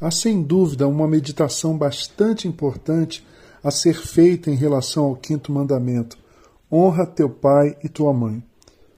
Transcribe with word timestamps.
há 0.00 0.10
sem 0.10 0.42
dúvida 0.42 0.86
uma 0.86 1.08
meditação 1.08 1.76
bastante 1.76 2.46
importante 2.46 3.26
a 3.62 3.70
ser 3.70 3.94
feita 3.94 4.50
em 4.50 4.54
relação 4.54 5.06
ao 5.06 5.16
quinto 5.16 5.50
mandamento: 5.50 6.18
honra 6.70 7.06
teu 7.06 7.28
pai 7.28 7.76
e 7.82 7.88
tua 7.88 8.12
mãe. 8.12 8.42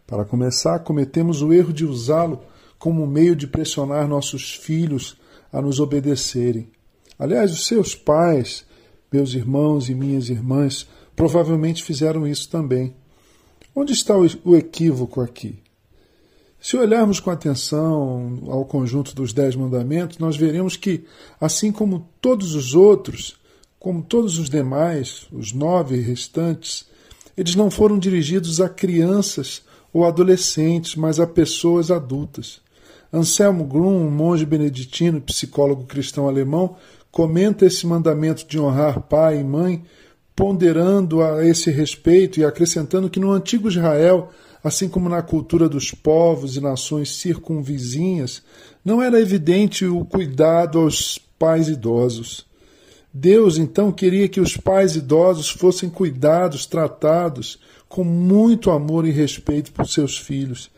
Para 0.06 0.24
começar, 0.24 0.78
cometemos 0.80 1.42
o 1.42 1.52
erro 1.52 1.72
de 1.72 1.84
usá-lo 1.84 2.40
como 2.78 3.06
meio 3.06 3.36
de 3.36 3.46
pressionar 3.46 4.08
nossos 4.08 4.54
filhos 4.54 5.18
a 5.52 5.60
nos 5.60 5.80
obedecerem. 5.80 6.70
Aliás, 7.18 7.52
os 7.52 7.66
seus 7.66 7.94
pais, 7.94 8.64
meus 9.12 9.34
irmãos 9.34 9.88
e 9.88 9.94
minhas 9.94 10.28
irmãs, 10.28 10.88
provavelmente 11.16 11.82
fizeram 11.82 12.26
isso 12.26 12.48
também. 12.48 12.94
Onde 13.74 13.92
está 13.92 14.16
o 14.16 14.56
equívoco 14.56 15.20
aqui? 15.20 15.58
Se 16.60 16.76
olharmos 16.76 17.20
com 17.20 17.30
atenção 17.30 18.40
ao 18.48 18.64
conjunto 18.64 19.14
dos 19.14 19.32
Dez 19.32 19.54
Mandamentos, 19.54 20.18
nós 20.18 20.36
veremos 20.36 20.76
que, 20.76 21.04
assim 21.40 21.70
como 21.70 22.08
todos 22.20 22.54
os 22.54 22.74
outros, 22.74 23.36
como 23.78 24.02
todos 24.02 24.38
os 24.38 24.50
demais, 24.50 25.28
os 25.32 25.52
nove 25.52 26.00
restantes, 26.00 26.86
eles 27.36 27.54
não 27.54 27.70
foram 27.70 27.96
dirigidos 27.96 28.60
a 28.60 28.68
crianças 28.68 29.62
ou 29.92 30.04
adolescentes, 30.04 30.96
mas 30.96 31.20
a 31.20 31.26
pessoas 31.26 31.90
adultas. 31.90 32.60
Anselmo 33.12 33.64
Grum, 33.64 34.06
um 34.06 34.10
monge 34.10 34.44
beneditino, 34.44 35.20
psicólogo 35.20 35.84
cristão 35.84 36.26
alemão, 36.26 36.76
comenta 37.10 37.64
esse 37.64 37.86
mandamento 37.86 38.44
de 38.46 38.58
honrar 38.58 39.00
pai 39.02 39.38
e 39.38 39.44
mãe, 39.44 39.84
ponderando 40.34 41.22
a 41.22 41.44
esse 41.46 41.70
respeito 41.70 42.38
e 42.38 42.44
acrescentando 42.44 43.08
que 43.08 43.20
no 43.20 43.30
antigo 43.30 43.68
Israel, 43.68 44.30
assim 44.62 44.88
como 44.88 45.08
na 45.08 45.22
cultura 45.22 45.68
dos 45.68 45.90
povos 45.90 46.56
e 46.56 46.60
nações 46.60 47.16
circunvizinhas, 47.16 48.42
não 48.84 49.02
era 49.02 49.20
evidente 49.20 49.84
o 49.84 50.04
cuidado 50.04 50.78
aos 50.78 51.18
pais 51.38 51.68
idosos. 51.68 52.46
Deus 53.12 53.56
então 53.56 53.90
queria 53.90 54.28
que 54.28 54.40
os 54.40 54.56
pais 54.56 54.96
idosos 54.96 55.48
fossem 55.48 55.88
cuidados, 55.88 56.66
tratados 56.66 57.58
com 57.88 58.04
muito 58.04 58.70
amor 58.70 59.06
e 59.06 59.10
respeito 59.10 59.72
por 59.72 59.88
seus 59.88 60.18
filhos. 60.18 60.70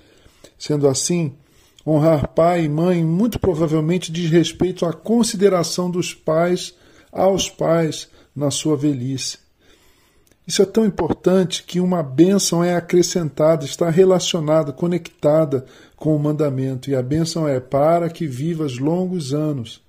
Sendo 0.59 0.87
assim, 0.87 1.35
honrar 1.87 2.29
pai 2.29 2.65
e 2.65 2.69
mãe 2.69 3.05
muito 3.05 3.39
provavelmente 3.39 4.13
diz 4.13 4.31
respeito 4.31 4.87
à 4.87 4.93
consideração 4.93 5.91
dos 5.91 6.15
pais 6.15 6.75
aos 7.13 7.49
pais 7.49 8.09
na 8.35 8.51
sua 8.51 8.77
velhice. 8.77 9.39
Isso 10.51 10.63
é 10.63 10.67
tão 10.67 10.85
importante 10.85 11.63
que 11.63 11.79
uma 11.79 12.03
bênção 12.03 12.65
é 12.65 12.75
acrescentada, 12.75 13.65
está 13.65 13.89
relacionada, 13.89 14.73
conectada 14.73 15.65
com 15.95 16.17
o 16.17 16.19
mandamento, 16.19 16.91
e 16.91 16.95
a 16.97 17.01
bênção 17.01 17.47
é 17.47 17.61
para 17.61 18.11
que 18.11 18.27
vivas 18.27 18.77
longos 18.77 19.33
anos. 19.33 19.81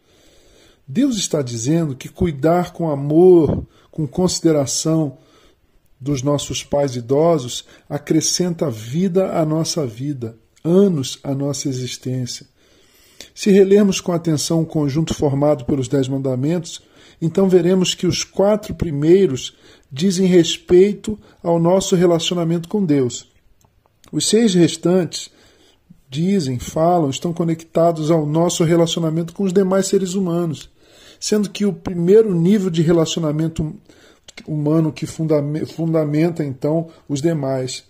Deus 0.88 1.18
está 1.18 1.42
dizendo 1.42 1.96
que 1.96 2.08
cuidar 2.08 2.74
com 2.74 2.92
amor, 2.92 3.66
com 3.90 4.08
consideração 4.08 5.18
dos 6.00 6.22
nossos 6.22 6.64
pais 6.64 6.96
idosos 6.96 7.66
acrescenta 7.90 8.70
vida 8.70 9.32
à 9.36 9.44
nossa 9.44 9.84
vida, 9.84 10.38
anos 10.64 11.18
à 11.24 11.34
nossa 11.34 11.70
existência. 11.70 12.46
Se 13.34 13.52
relermos 13.52 14.02
com 14.02 14.12
atenção 14.12 14.62
o 14.62 14.66
conjunto 14.66 15.14
formado 15.14 15.66
pelos 15.66 15.88
Dez 15.88 16.08
Mandamentos, 16.08 16.82
então 17.22 17.48
veremos 17.48 17.94
que 17.94 18.08
os 18.08 18.24
quatro 18.24 18.74
primeiros 18.74 19.56
dizem 19.92 20.28
respeito 20.28 21.18
ao 21.44 21.60
nosso 21.60 21.96
relacionamento 21.96 22.68
com 22.68 22.86
Deus. 22.86 23.30
Os 24.12 24.28
seis 24.28 24.54
restantes 24.54 25.30
dizem, 26.10 26.60
falam, 26.60 27.10
estão 27.10 27.32
conectados 27.32 28.12
ao 28.12 28.26
nosso 28.26 28.64
relacionamento 28.64 29.34
com 29.34 29.44
os 29.44 29.54
demais 29.54 29.88
seres 29.88 30.14
humanos 30.14 30.70
sendo 31.22 31.52
que 31.52 31.66
o 31.66 31.72
primeiro 31.72 32.34
nível 32.34 32.72
de 32.72 32.82
relacionamento 32.82 33.76
humano 34.48 34.92
que 34.92 35.06
fundamenta 35.06 36.44
então 36.44 36.90
os 37.08 37.22
demais. 37.22 37.86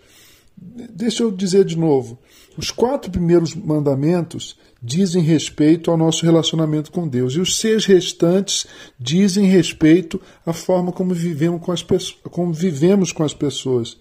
Deixa 0.58 1.24
eu 1.24 1.32
dizer 1.32 1.66
de 1.66 1.78
novo: 1.78 2.20
os 2.58 2.72
quatro 2.72 3.12
primeiros 3.12 3.56
mandamentos 3.56 4.58
dizem 4.82 5.22
respeito 5.22 5.92
ao 5.92 5.98
nosso 5.98 6.26
relacionamento 6.26 6.92
com 6.92 7.08
Deus, 7.08 7.34
e 7.34 7.40
os 7.40 7.58
seis 7.58 7.86
restantes 7.86 8.66
dizem 9.00 9.46
respeito 9.46 10.20
à 10.46 10.54
forma 10.54 10.92
como 10.92 11.14
vivemos 11.14 11.62
com 11.62 11.72
as, 11.72 11.84
como 12.32 12.54
vivemos 12.54 13.12
com 13.12 13.24
as 13.24 13.34
pessoas. 13.34 13.98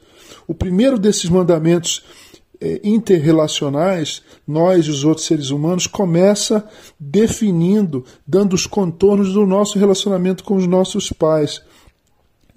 O 0.47 0.55
primeiro 0.55 0.99
desses 0.99 1.28
mandamentos 1.28 2.05
é, 2.61 2.81
interrelacionais, 2.84 4.22
nós 4.47 4.87
e 4.87 4.91
os 4.91 5.05
outros 5.05 5.27
seres 5.27 5.50
humanos, 5.50 5.87
começa 5.87 6.69
definindo, 6.99 8.05
dando 8.27 8.53
os 8.53 8.67
contornos 8.67 9.32
do 9.32 9.47
nosso 9.47 9.78
relacionamento 9.78 10.44
com 10.44 10.56
os 10.56 10.67
nossos 10.67 11.11
pais. 11.11 11.62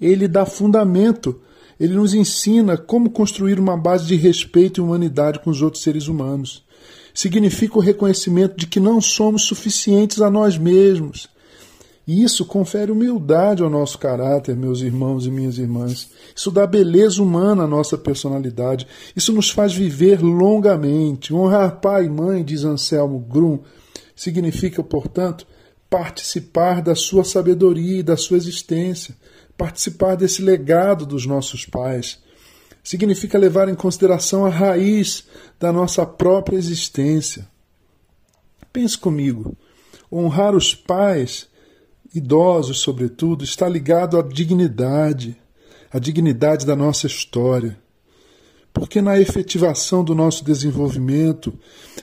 Ele 0.00 0.28
dá 0.28 0.44
fundamento, 0.44 1.40
ele 1.78 1.94
nos 1.94 2.14
ensina 2.14 2.76
como 2.76 3.10
construir 3.10 3.58
uma 3.58 3.76
base 3.76 4.06
de 4.06 4.16
respeito 4.16 4.80
e 4.80 4.84
humanidade 4.84 5.38
com 5.40 5.50
os 5.50 5.62
outros 5.62 5.82
seres 5.82 6.08
humanos. 6.08 6.64
Significa 7.12 7.78
o 7.78 7.80
reconhecimento 7.80 8.56
de 8.56 8.66
que 8.66 8.80
não 8.80 9.00
somos 9.00 9.44
suficientes 9.44 10.20
a 10.20 10.30
nós 10.30 10.58
mesmos 10.58 11.28
e 12.06 12.22
isso 12.22 12.44
confere 12.44 12.92
humildade 12.92 13.62
ao 13.62 13.70
nosso 13.70 13.98
caráter, 13.98 14.54
meus 14.54 14.82
irmãos 14.82 15.26
e 15.26 15.30
minhas 15.30 15.56
irmãs. 15.56 16.10
Isso 16.36 16.50
dá 16.50 16.66
beleza 16.66 17.22
humana 17.22 17.64
à 17.64 17.66
nossa 17.66 17.96
personalidade. 17.96 18.86
Isso 19.16 19.32
nos 19.32 19.50
faz 19.50 19.72
viver 19.72 20.22
longamente. 20.22 21.32
Honrar 21.32 21.80
pai 21.80 22.04
e 22.04 22.10
mãe, 22.10 22.44
diz 22.44 22.62
Anselmo 22.62 23.18
Grum, 23.18 23.60
significa, 24.14 24.82
portanto, 24.82 25.46
participar 25.88 26.82
da 26.82 26.94
sua 26.94 27.24
sabedoria 27.24 28.00
e 28.00 28.02
da 28.02 28.18
sua 28.18 28.36
existência, 28.36 29.14
participar 29.56 30.16
desse 30.16 30.42
legado 30.42 31.06
dos 31.06 31.26
nossos 31.26 31.64
pais. 31.64 32.22
Significa 32.82 33.38
levar 33.38 33.68
em 33.68 33.74
consideração 33.74 34.44
a 34.44 34.50
raiz 34.50 35.26
da 35.58 35.72
nossa 35.72 36.04
própria 36.04 36.56
existência. 36.56 37.48
Pense 38.72 38.98
comigo. 38.98 39.56
Honrar 40.12 40.54
os 40.54 40.74
pais 40.74 41.48
idosos, 42.14 42.80
sobretudo, 42.80 43.42
está 43.42 43.68
ligado 43.68 44.18
à 44.18 44.22
dignidade, 44.22 45.36
à 45.90 45.98
dignidade 45.98 46.66
da 46.66 46.76
nossa 46.76 47.06
história. 47.06 47.78
Porque 48.74 49.00
na 49.00 49.20
efetivação 49.20 50.02
do 50.02 50.16
nosso 50.16 50.44
desenvolvimento, 50.44 51.56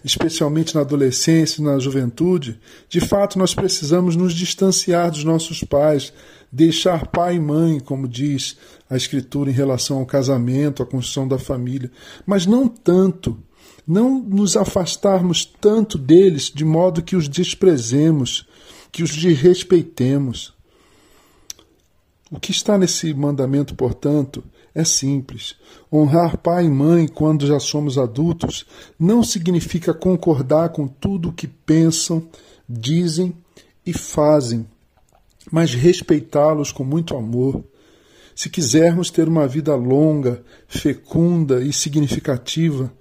especialmente 0.05 0.73
na 0.73 0.81
adolescência 0.81 1.61
e 1.61 1.63
na 1.65 1.77
juventude, 1.77 2.57
de 2.87 3.01
fato 3.01 3.37
nós 3.37 3.53
precisamos 3.53 4.15
nos 4.15 4.33
distanciar 4.33 5.11
dos 5.11 5.25
nossos 5.25 5.65
pais, 5.65 6.13
deixar 6.49 7.07
pai 7.07 7.35
e 7.35 7.39
mãe, 7.41 7.77
como 7.77 8.07
diz 8.07 8.57
a 8.89 8.95
Escritura 8.95 9.49
em 9.49 9.53
relação 9.53 9.97
ao 9.97 10.05
casamento, 10.05 10.81
à 10.81 10.85
construção 10.85 11.27
da 11.27 11.37
família, 11.37 11.91
mas 12.25 12.45
não 12.45 12.69
tanto, 12.69 13.37
não 13.85 14.23
nos 14.23 14.55
afastarmos 14.55 15.43
tanto 15.43 15.97
deles 15.97 16.49
de 16.49 16.63
modo 16.63 17.03
que 17.03 17.17
os 17.17 17.27
desprezemos, 17.27 18.47
que 18.93 19.03
os 19.03 19.13
desrespeitemos. 19.13 20.53
O 22.31 22.39
que 22.39 22.51
está 22.51 22.77
nesse 22.77 23.13
mandamento, 23.13 23.75
portanto, 23.75 24.41
é 24.73 24.83
simples. 24.83 25.55
Honrar 25.91 26.37
pai 26.37 26.65
e 26.65 26.69
mãe 26.69 27.07
quando 27.07 27.45
já 27.45 27.59
somos 27.59 27.97
adultos 27.97 28.65
não 28.97 29.23
significa 29.23 29.93
concordar 29.93 30.69
com 30.69 30.87
tudo 30.87 31.29
o 31.29 31.33
que 31.33 31.47
pensam, 31.47 32.25
dizem 32.67 33.33
e 33.85 33.93
fazem, 33.93 34.65
mas 35.51 35.73
respeitá-los 35.73 36.71
com 36.71 36.83
muito 36.83 37.15
amor. 37.15 37.63
Se 38.33 38.49
quisermos 38.49 39.11
ter 39.11 39.27
uma 39.27 39.47
vida 39.47 39.75
longa, 39.75 40.41
fecunda 40.67 41.61
e 41.61 41.73
significativa, 41.73 42.91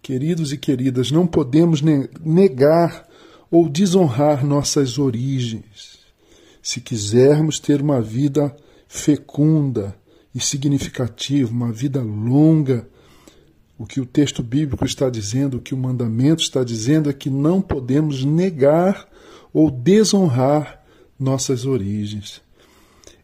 queridos 0.00 0.52
e 0.52 0.56
queridas, 0.56 1.10
não 1.10 1.26
podemos 1.26 1.82
negar 1.82 3.06
ou 3.50 3.68
desonrar 3.68 4.46
nossas 4.46 4.98
origens. 4.98 5.98
Se 6.62 6.80
quisermos 6.80 7.58
ter 7.58 7.82
uma 7.82 8.00
vida 8.00 8.54
fecunda 8.86 9.94
e 10.36 11.44
uma 11.44 11.72
vida 11.72 12.02
longa, 12.02 12.86
o 13.78 13.86
que 13.86 14.02
o 14.02 14.04
texto 14.04 14.42
bíblico 14.42 14.84
está 14.84 15.08
dizendo, 15.08 15.56
o 15.56 15.60
que 15.60 15.72
o 15.72 15.78
mandamento 15.78 16.42
está 16.42 16.62
dizendo 16.62 17.08
é 17.08 17.12
que 17.14 17.30
não 17.30 17.62
podemos 17.62 18.22
negar 18.22 19.08
ou 19.50 19.70
desonrar 19.70 20.84
nossas 21.18 21.64
origens. 21.64 22.42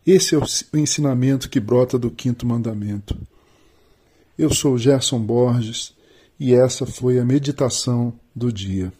Esse 0.06 0.34
é 0.34 0.38
o 0.38 0.78
ensinamento 0.78 1.50
que 1.50 1.60
brota 1.60 1.98
do 1.98 2.10
quinto 2.10 2.46
mandamento. 2.46 3.14
Eu 4.38 4.52
sou 4.52 4.78
Gerson 4.78 5.20
Borges 5.20 5.92
e 6.40 6.54
essa 6.54 6.86
foi 6.86 7.18
a 7.18 7.24
meditação 7.26 8.14
do 8.34 8.50
dia. 8.50 8.90